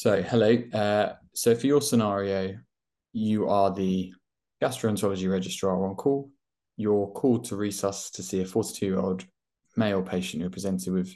[0.00, 0.56] So, hello.
[0.72, 2.56] Uh, so, for your scenario,
[3.12, 4.14] you are the
[4.62, 6.30] gastroenterology registrar on call.
[6.78, 9.26] You're called to resus to see a 42 year old
[9.76, 11.14] male patient who presented with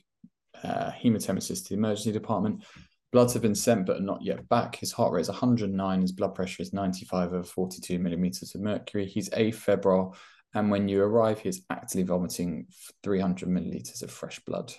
[0.62, 2.62] uh, hematemesis to the emergency department.
[3.10, 4.76] Bloods have been sent but are not yet back.
[4.76, 6.00] His heart rate is 109.
[6.02, 9.06] His blood pressure is 95 over 42 millimeters of mercury.
[9.06, 10.14] He's afebrile.
[10.52, 12.66] And when you arrive, he's actively vomiting
[13.02, 14.74] 300 milliliters of fresh blood.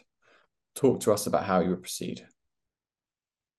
[0.75, 2.27] Talk to us about how you would proceed.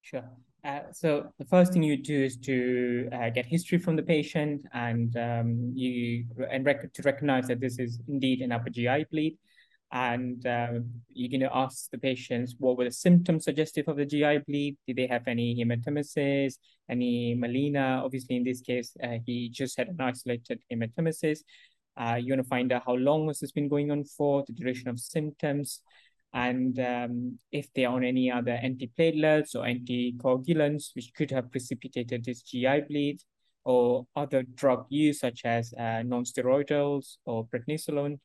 [0.07, 0.23] Sure.
[0.63, 4.65] Uh, so the first thing you do is to uh, get history from the patient
[4.73, 9.37] and um, you and rec- to recognize that this is indeed an upper GI bleed.
[9.91, 10.79] And uh,
[11.13, 14.77] you're going to ask the patients what were the symptoms suggestive of the GI bleed.
[14.87, 16.55] Did they have any hematemesis,
[16.89, 18.05] any melena?
[18.05, 21.41] Obviously, in this case, uh, he just had an isolated hematemesis.
[21.97, 24.53] Uh, you want to find out how long has this been going on for, the
[24.53, 25.81] duration of symptoms,
[26.33, 32.25] and um, if they are on any other antiplatelets or anticoagulants, which could have precipitated
[32.25, 33.21] this GI bleed,
[33.65, 38.21] or other drug use such as uh, non-steroidals or prednisolone.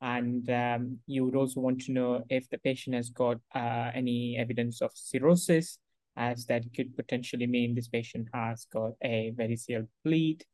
[0.00, 4.36] And um, you would also want to know if the patient has got uh, any
[4.36, 5.78] evidence of cirrhosis,
[6.16, 10.44] as that could potentially mean this patient has got a variceal bleed.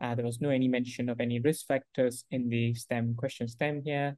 [0.00, 3.82] Uh, there was no any mention of any risk factors in the STEM question STEM
[3.84, 4.16] here.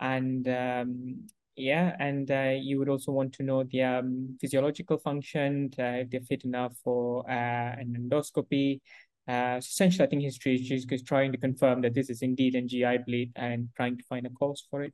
[0.00, 1.26] And um,
[1.56, 6.10] yeah, and uh, you would also want to know the um, physiological function, uh, if
[6.10, 8.80] they're fit enough for uh, an endoscopy.
[9.26, 12.68] Uh, essentially, I think history is just trying to confirm that this is indeed an
[12.68, 14.92] GI bleed and trying to find a cause for it.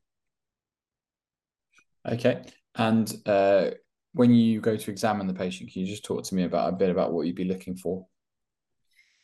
[2.08, 2.44] Okay,
[2.76, 3.70] and uh,
[4.12, 6.76] when you go to examine the patient, can you just talk to me about a
[6.76, 8.06] bit about what you'd be looking for?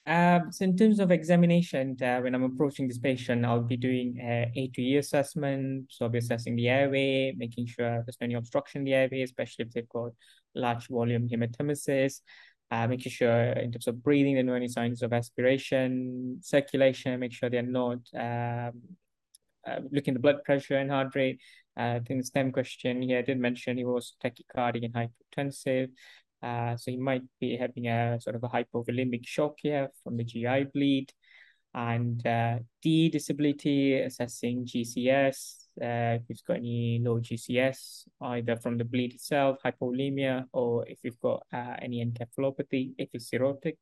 [0.08, 4.18] Um, so in terms of examination, uh, when I'm approaching this patient, I'll be doing
[4.22, 5.84] a A to E assessment.
[5.90, 9.20] So I'll be assessing the airway, making sure there's no any obstruction in the airway,
[9.20, 10.12] especially if they've got
[10.54, 12.22] large volume hematemesis.
[12.70, 17.20] Uh, making sure in terms of breathing, there are no any signs of aspiration, circulation,
[17.20, 18.72] make sure they're not um,
[19.66, 21.38] uh, looking at the blood pressure and heart rate.
[21.78, 25.90] Uh, I think the STEM question here I did mention he was tachycardic and hypotensive.
[26.42, 30.24] Uh, so he might be having a sort of a hypovolemic shock here from the
[30.24, 31.12] GI bleed.
[31.74, 38.78] And uh, D disability, assessing GCS, uh, if you've got any low GCS, either from
[38.78, 43.76] the bleed itself, hypovolemia, or if you've got uh, any encephalopathy, if it's cirrhotic,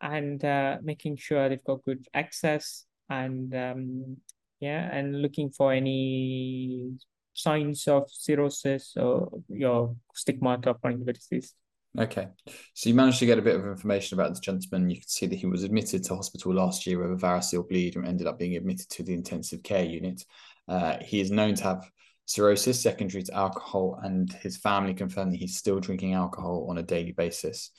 [0.00, 4.16] and uh, making sure they've got good access and um,
[4.60, 6.92] yeah, and looking for any
[7.34, 11.54] signs of cirrhosis or your stigmata of chronic disease.
[11.96, 12.28] Okay.
[12.74, 14.90] So you managed to get a bit of information about this gentleman.
[14.90, 17.96] You can see that he was admitted to hospital last year with a variceal bleed
[17.96, 20.24] and ended up being admitted to the intensive care unit.
[20.68, 21.90] Uh, he is known to have
[22.26, 26.82] cirrhosis secondary to alcohol, and his family confirmed that he's still drinking alcohol on a
[26.82, 27.70] daily basis.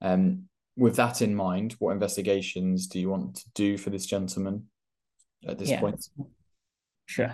[0.00, 4.68] Um, with that in mind, what investigations do you want to do for this gentleman
[5.46, 5.80] at this yeah.
[5.80, 6.02] point?
[7.04, 7.32] Sure.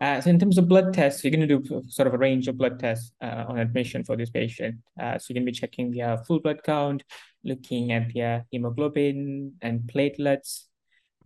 [0.00, 2.46] Uh, so in terms of blood tests, you're going to do sort of a range
[2.46, 4.76] of blood tests uh, on admission for this patient.
[5.00, 7.02] Uh, so you're going to be checking their full blood count,
[7.44, 10.64] looking at their hemoglobin and platelets,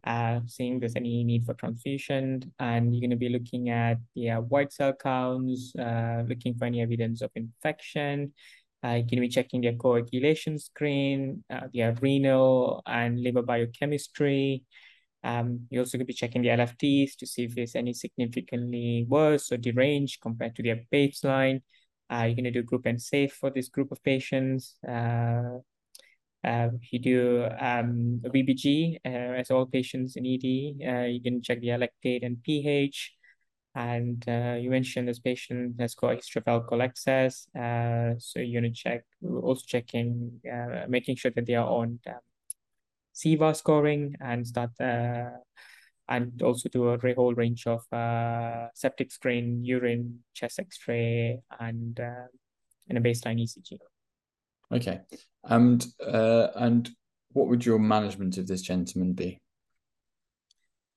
[0.05, 2.51] uh, seeing if there's any need for transfusion.
[2.59, 6.81] And you're going to be looking at their white cell counts, uh, looking for any
[6.81, 8.33] evidence of infection.
[8.83, 14.65] Uh, you're going to be checking their coagulation screen, their renal and liver biochemistry,
[15.25, 19.53] um, you're also to be checking the LFTs to see if there's any significantly worse
[19.53, 21.63] or deranged compared to their baseline.
[22.11, 24.77] Uh, you're going to do group and save for this group of patients.
[24.87, 25.59] Uh,
[26.45, 30.87] uh, you do um, a VBG, uh, as all patients in ED.
[30.87, 33.13] Uh, you can check the lactate and pH.
[33.75, 37.47] And uh, you mentioned this patient has got history of alcohol excess.
[37.55, 40.41] so you're going to check, also checking,
[40.89, 42.15] making sure that they are on um,
[43.15, 45.31] CIWA scoring and start uh,
[46.09, 52.27] and also do a whole range of uh, septic screen, urine, chest X-ray, and uh,
[52.89, 53.79] and a baseline ECG.
[54.73, 55.01] Okay,
[55.45, 56.91] and uh, and
[57.33, 59.41] what would your management of this gentleman be?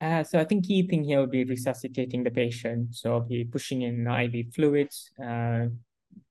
[0.02, 2.96] Uh, so I think key thing here would be resuscitating the patient.
[2.96, 5.68] So I'll be pushing in IV fluids uh,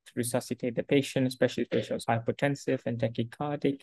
[0.07, 3.81] to resuscitate the patient, especially if the patient hypotensive and tachycardic.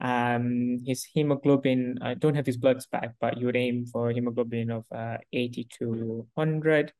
[0.00, 4.70] Um, his hemoglobin, I don't have his bloods back, but you would aim for hemoglobin
[4.70, 6.92] of uh, 80 to 100.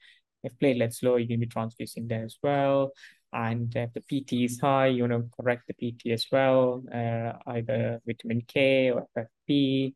[0.43, 2.93] If platelets low, you can be transfusing there as well.
[3.33, 7.33] And if the PT is high, you want to correct the PT as well, uh,
[7.49, 9.95] either vitamin K or FFP.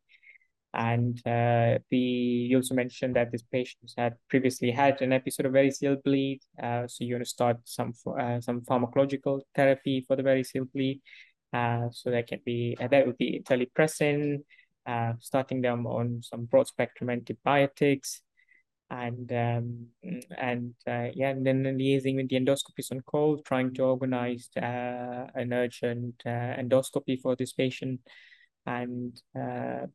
[0.73, 5.53] And uh, the you also mentioned that this patient had previously had an episode of
[5.53, 10.23] variceal bleed, uh, so you're going to start some uh, some pharmacological therapy for the
[10.23, 11.00] variceal bleed.
[11.52, 14.43] Uh, so that can be uh, that would be terlipressin,
[14.87, 18.23] uh, starting them on some broad spectrum antibiotics,
[18.91, 19.87] and um,
[20.37, 25.26] and uh, yeah, and then liaising with the endoscopist on call, trying to organize uh,
[25.35, 28.00] an urgent uh, endoscopy for this patient,
[28.67, 29.87] and uh,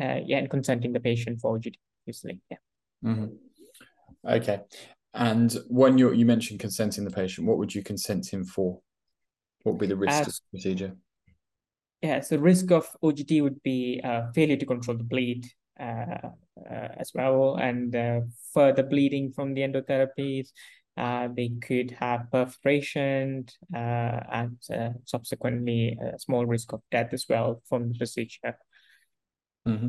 [0.00, 2.40] uh, yeah, and consenting the patient for OGD, obviously.
[2.50, 2.56] Yeah.
[3.04, 3.26] Mm-hmm.
[4.26, 4.60] Okay.
[5.14, 8.80] And when you you mentioned consenting the patient, what would you consent him for?
[9.64, 10.96] What would be the risk uh, of the procedure?
[12.02, 15.46] Yeah, so risk of OGD would be uh, failure to control the bleed
[15.80, 16.28] uh,
[16.70, 18.20] uh as well, and uh,
[18.52, 20.48] further bleeding from the endotherapies.
[20.96, 24.56] Uh, they could have perforation and
[25.06, 28.56] subsequently a small risk of death as well from the procedure.
[29.66, 29.88] Mm-hmm.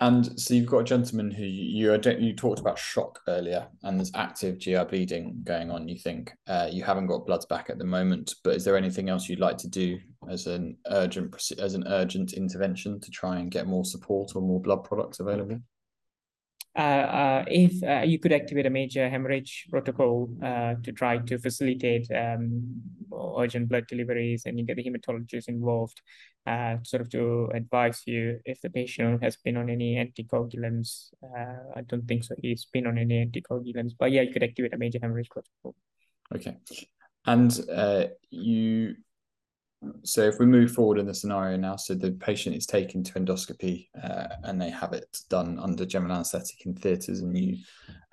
[0.00, 3.98] And so you've got a gentleman who you you, you talked about shock earlier, and
[3.98, 5.88] there's active GI bleeding going on.
[5.88, 9.08] You think uh, you haven't got bloods back at the moment, but is there anything
[9.08, 9.98] else you'd like to do
[10.30, 14.60] as an urgent as an urgent intervention to try and get more support or more
[14.60, 15.60] blood products available?
[16.78, 20.30] Uh, uh, if uh, you could activate a major hemorrhage protocol
[20.84, 22.80] to try to facilitate um,
[23.36, 26.00] urgent blood deliveries and you get the hematologist involved
[26.84, 31.08] sort of to advise you if the patient has been on any anticoagulants.
[31.74, 32.36] I don't think so.
[32.40, 35.74] He's been on any anticoagulants, but yeah, you could activate a major hemorrhage protocol.
[36.32, 36.58] Okay.
[37.26, 38.94] And uh, you
[40.02, 43.12] so if we move forward in the scenario now, so the patient is taken to
[43.14, 47.58] endoscopy uh, and they have it done under general anaesthetic in theatres, and you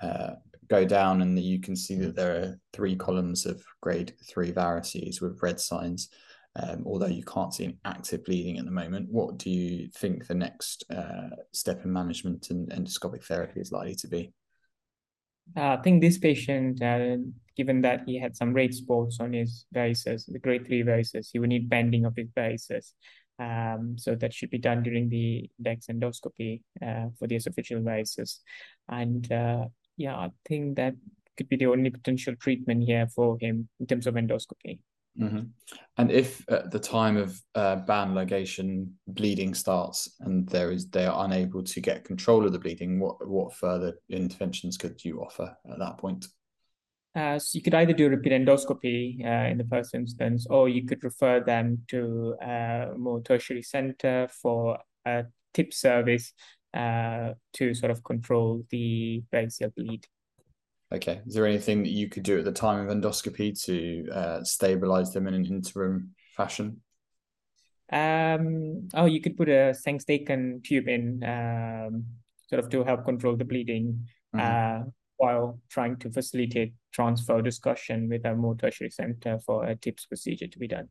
[0.02, 0.32] uh,
[0.68, 5.22] go down and you can see that there are three columns of grade three varices
[5.22, 6.10] with red signs.
[6.58, 10.26] Um, although you can't see an active bleeding at the moment, what do you think
[10.26, 14.32] the next uh, step in management and endoscopic therapy is likely to be?
[15.56, 17.18] Uh, I think this patient, uh,
[17.56, 21.40] given that he had some rate spots on his varices, the grade three varices, he
[21.40, 22.94] would need banding of his varices.
[23.38, 28.40] Um, so that should be done during the index endoscopy uh, for the esophageal varices.
[28.90, 29.66] And uh,
[29.98, 30.96] yeah, I think that
[31.38, 34.80] could be the only potential treatment here for him in terms of endoscopy.
[35.20, 35.44] Mm-hmm.
[35.98, 41.06] And if at the time of uh, band ligation bleeding starts and there is they
[41.06, 45.56] are unable to get control of the bleeding, what what further interventions could you offer
[45.72, 46.28] at that point?
[47.16, 50.68] Uh, so you could either do a repeat endoscopy uh, in the first instance, or
[50.68, 55.24] you could refer them to a more tertiary center for a
[55.54, 56.34] TIPS service
[56.74, 60.06] uh, to sort of control the variceal bleed.
[60.96, 61.22] Okay.
[61.28, 65.12] Is there anything that you could do at the time of endoscopy to uh, stabilize
[65.12, 66.82] them in an interim fashion?
[67.92, 72.06] Um, oh, you could put a Sengstaken tube in, um,
[72.48, 74.40] sort of to help control the bleeding, mm-hmm.
[74.40, 80.06] uh, while trying to facilitate transfer discussion with a more tertiary center for a TIPS
[80.06, 80.88] procedure to be done.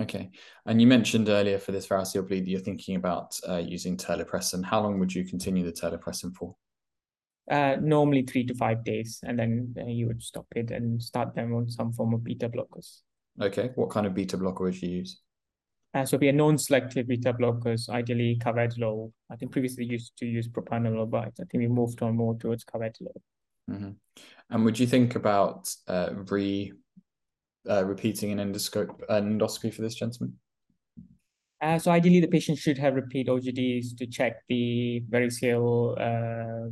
[0.00, 0.30] Okay.
[0.66, 4.64] And you mentioned earlier for this variceal bleed, that you're thinking about uh, using terlipressin.
[4.64, 6.56] How long would you continue the terlipressin for?
[7.50, 11.34] Uh, normally three to five days, and then uh, you would stop it and start
[11.34, 13.00] them on some form of beta blockers.
[13.40, 15.20] Okay, what kind of beta blocker would you use?
[15.94, 19.12] Uh, so we are non-selective beta blockers, ideally carvedilol.
[19.30, 22.64] I think previously used to use propranolol, but I think we moved on more towards
[22.64, 23.14] carvedilol.
[23.70, 23.90] Mm-hmm.
[24.50, 26.72] And would you think about uh, re
[27.68, 30.36] uh, repeating an endoscope an endoscopy for this gentleman?
[31.60, 36.70] Uh, so ideally, the patient should have repeat OGDs to check the variceal uh,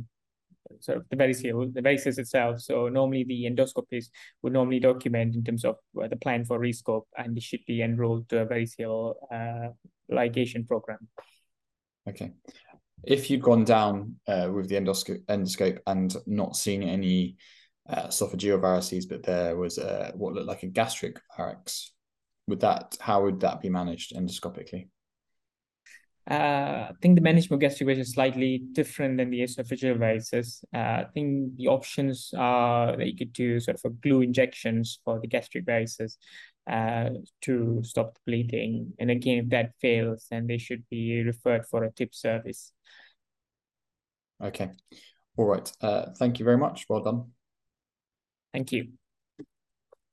[0.83, 2.59] sort of the varices, the varices itself.
[2.59, 4.09] So normally the endoscopist
[4.41, 7.81] would normally document in terms of uh, the plan for rescope, and it should be
[7.81, 9.69] enrolled to a variceal uh,
[10.11, 11.07] ligation program.
[12.07, 12.33] Okay.
[13.03, 17.37] If you'd gone down uh, with the endoscope, endoscope and not seen any
[17.89, 21.91] uh, esophageal varices, but there was a, what looked like a gastric varix,
[22.47, 24.89] would that how would that be managed endoscopically?
[26.29, 30.63] Uh, I think the management of gastric varices is slightly different than the esophageal varices.
[30.73, 34.99] Uh, I think the options are that you could do sort of a glue injections
[35.03, 36.15] for the gastric varices
[36.69, 37.09] uh,
[37.41, 38.93] to stop the bleeding.
[38.99, 42.71] And again, if that fails, then they should be referred for a TIPS service.
[44.41, 44.71] Okay.
[45.35, 45.71] All right.
[45.81, 46.85] Uh, thank you very much.
[46.87, 47.31] Well done.
[48.53, 48.93] Thank you.